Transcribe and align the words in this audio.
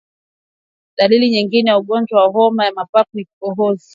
Dalili 0.97 1.29
nyingine 1.29 1.69
ya 1.69 1.77
ugonjwa 1.77 2.21
wa 2.23 2.31
homa 2.31 2.65
ya 2.65 2.71
mapafu 2.73 3.09
ni 3.13 3.25
kikohozi 3.25 3.53
kikavu 3.53 3.57
baada 3.57 3.63
ya 3.63 3.69
mahangaiko 3.69 3.89